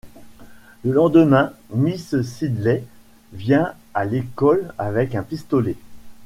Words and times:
Le 0.83 0.91
lendemain, 0.93 1.53
Miss 1.75 2.19
Sidley 2.23 2.83
vient 3.33 3.75
à 3.93 4.03
l'école 4.05 4.73
avec 4.79 5.13
un 5.13 5.21
pistolet. 5.21 5.75